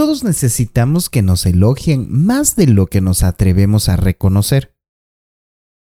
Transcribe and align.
Todos 0.00 0.24
necesitamos 0.24 1.10
que 1.10 1.20
nos 1.20 1.44
elogien 1.44 2.06
más 2.10 2.56
de 2.56 2.66
lo 2.66 2.86
que 2.86 3.02
nos 3.02 3.22
atrevemos 3.22 3.90
a 3.90 3.96
reconocer. 3.96 4.74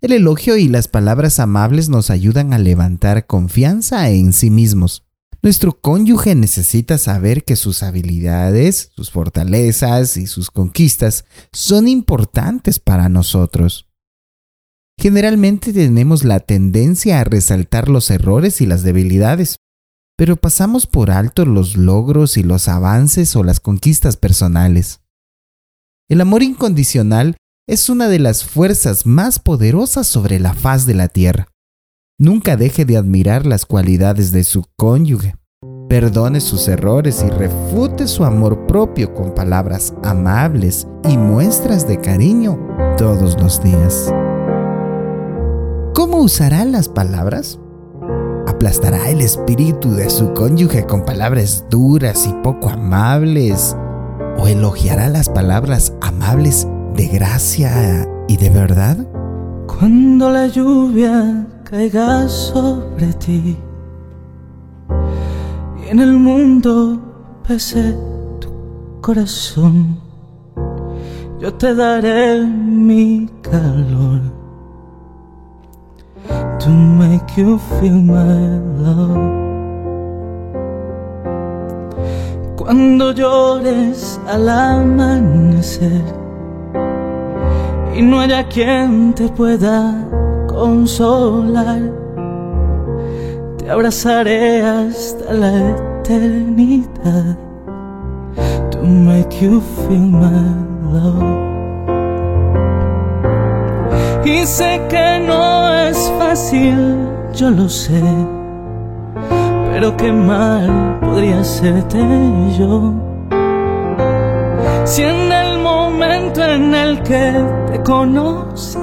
El 0.00 0.12
elogio 0.12 0.56
y 0.56 0.66
las 0.66 0.88
palabras 0.88 1.38
amables 1.38 1.90
nos 1.90 2.08
ayudan 2.08 2.54
a 2.54 2.58
levantar 2.58 3.26
confianza 3.26 4.08
en 4.08 4.32
sí 4.32 4.48
mismos. 4.48 5.06
Nuestro 5.42 5.78
cónyuge 5.78 6.34
necesita 6.34 6.96
saber 6.96 7.44
que 7.44 7.54
sus 7.54 7.82
habilidades, 7.82 8.92
sus 8.96 9.10
fortalezas 9.10 10.16
y 10.16 10.26
sus 10.26 10.50
conquistas 10.50 11.26
son 11.52 11.86
importantes 11.86 12.78
para 12.78 13.10
nosotros. 13.10 13.90
Generalmente 14.98 15.74
tenemos 15.74 16.24
la 16.24 16.40
tendencia 16.40 17.20
a 17.20 17.24
resaltar 17.24 17.90
los 17.90 18.10
errores 18.10 18.62
y 18.62 18.66
las 18.66 18.82
debilidades 18.82 19.58
pero 20.18 20.34
pasamos 20.34 20.88
por 20.88 21.12
alto 21.12 21.46
los 21.46 21.76
logros 21.76 22.36
y 22.36 22.42
los 22.42 22.66
avances 22.66 23.36
o 23.36 23.44
las 23.44 23.60
conquistas 23.60 24.16
personales. 24.16 25.00
El 26.10 26.20
amor 26.20 26.42
incondicional 26.42 27.36
es 27.68 27.88
una 27.88 28.08
de 28.08 28.18
las 28.18 28.44
fuerzas 28.44 29.06
más 29.06 29.38
poderosas 29.38 30.08
sobre 30.08 30.40
la 30.40 30.54
faz 30.54 30.86
de 30.86 30.94
la 30.94 31.06
tierra. 31.06 31.46
Nunca 32.18 32.56
deje 32.56 32.84
de 32.84 32.96
admirar 32.96 33.46
las 33.46 33.64
cualidades 33.64 34.32
de 34.32 34.42
su 34.42 34.64
cónyuge. 34.76 35.36
Perdone 35.88 36.40
sus 36.40 36.66
errores 36.66 37.22
y 37.24 37.30
refute 37.30 38.08
su 38.08 38.24
amor 38.24 38.66
propio 38.66 39.14
con 39.14 39.36
palabras 39.36 39.94
amables 40.02 40.88
y 41.08 41.16
muestras 41.16 41.86
de 41.86 42.00
cariño 42.00 42.58
todos 42.98 43.40
los 43.40 43.62
días. 43.62 44.12
¿Cómo 45.94 46.18
usará 46.22 46.64
las 46.64 46.88
palabras? 46.88 47.60
Aplastará 48.58 49.08
el 49.08 49.20
espíritu 49.20 49.92
de 49.92 50.10
su 50.10 50.34
cónyuge 50.34 50.84
con 50.84 51.04
palabras 51.04 51.64
duras 51.70 52.26
y 52.26 52.32
poco 52.42 52.68
amables, 52.68 53.76
o 54.36 54.48
elogiará 54.48 55.08
las 55.08 55.28
palabras 55.28 55.92
amables 56.00 56.66
de 56.96 57.06
gracia 57.06 58.08
y 58.26 58.36
de 58.36 58.50
verdad? 58.50 58.96
Cuando 59.68 60.32
la 60.32 60.48
lluvia 60.48 61.46
caiga 61.62 62.28
sobre 62.28 63.12
ti 63.12 63.56
y 65.80 65.88
en 65.88 66.00
el 66.00 66.14
mundo 66.14 67.00
pese 67.46 67.94
tu 68.40 68.50
corazón, 69.00 70.00
yo 71.38 71.54
te 71.54 71.76
daré 71.76 72.44
mi 72.44 73.30
calor 73.40 74.37
to 76.68 76.74
make 76.74 77.38
you 77.38 77.58
feel 77.80 77.98
my 78.14 78.60
love. 78.84 79.16
Cuando 82.58 83.12
llores 83.12 84.20
al 84.28 84.46
amanecer 84.50 86.04
y 87.96 88.02
no 88.02 88.20
haya 88.20 88.46
quien 88.48 89.14
te 89.14 89.30
pueda 89.30 89.94
consolar, 90.46 91.80
te 93.56 93.70
abrazaré 93.70 94.60
hasta 94.60 95.32
la 95.32 95.52
eternidad 95.70 97.34
to 98.70 98.78
make 98.82 99.40
you 99.40 99.62
feel 99.86 100.06
my 100.22 100.44
love. 100.92 101.48
Y 104.22 104.44
sé 104.44 104.82
que 104.90 105.20
no 105.26 105.57
fácil, 106.38 107.08
yo 107.34 107.50
lo 107.50 107.68
sé, 107.68 108.00
pero 109.72 109.96
qué 109.96 110.12
mal 110.12 111.00
podría 111.00 111.42
serte 111.42 111.98
yo. 112.56 112.94
Si 114.86 115.02
en 115.02 115.32
el 115.32 115.58
momento 115.58 116.44
en 116.44 116.74
el 116.74 117.02
que 117.02 117.44
te 117.72 117.82
conocí, 117.82 118.78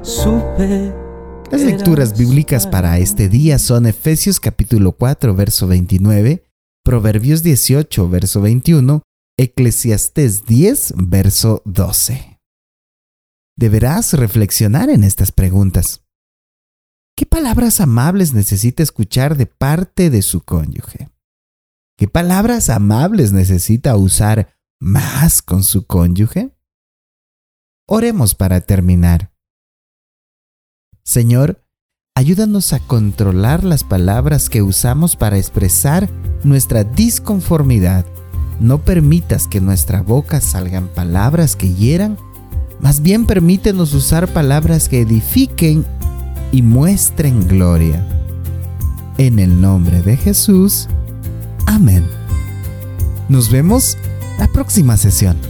supe. 0.00 0.92
Las 1.50 1.60
lecturas 1.60 2.16
bíblicas 2.16 2.66
para 2.66 2.98
este 2.98 3.28
día 3.28 3.58
son 3.58 3.86
Efesios 3.86 4.40
capítulo 4.40 4.92
4, 4.92 5.34
verso 5.34 5.66
29, 5.66 6.44
Proverbios 6.82 7.42
18, 7.42 8.08
verso 8.08 8.40
21, 8.40 9.02
Eclesiastés 9.36 10.46
10, 10.46 10.94
verso 10.96 11.60
12 11.66 12.38
deberás 13.56 14.14
reflexionar 14.14 14.88
en 14.88 15.04
estas 15.04 15.32
preguntas. 15.32 16.00
¿Qué 17.20 17.26
palabras 17.26 17.82
amables 17.82 18.32
necesita 18.32 18.82
escuchar 18.82 19.36
de 19.36 19.44
parte 19.44 20.08
de 20.08 20.22
su 20.22 20.40
cónyuge? 20.40 21.10
¿Qué 21.98 22.08
palabras 22.08 22.70
amables 22.70 23.30
necesita 23.30 23.94
usar 23.94 24.56
más 24.80 25.42
con 25.42 25.62
su 25.62 25.84
cónyuge? 25.84 26.56
Oremos 27.86 28.34
para 28.34 28.62
terminar. 28.62 29.34
Señor, 31.04 31.62
ayúdanos 32.14 32.72
a 32.72 32.78
controlar 32.78 33.64
las 33.64 33.84
palabras 33.84 34.48
que 34.48 34.62
usamos 34.62 35.14
para 35.14 35.36
expresar 35.36 36.08
nuestra 36.42 36.84
disconformidad. 36.84 38.06
No 38.60 38.82
permitas 38.82 39.46
que 39.46 39.60
nuestra 39.60 40.00
boca 40.00 40.40
salgan 40.40 40.88
palabras 40.88 41.54
que 41.54 41.74
hieran 41.74 42.16
más 42.80 43.02
bien 43.02 43.26
permítenos 43.26 43.92
usar 43.92 44.26
palabras 44.32 44.88
que 44.88 45.02
edifiquen 45.02 45.84
y 46.52 46.62
muestren 46.62 47.46
gloria. 47.46 48.06
En 49.18 49.38
el 49.38 49.60
nombre 49.60 50.02
de 50.02 50.16
Jesús. 50.16 50.88
Amén. 51.66 52.06
Nos 53.28 53.50
vemos 53.50 53.96
la 54.38 54.48
próxima 54.48 54.96
sesión. 54.96 55.49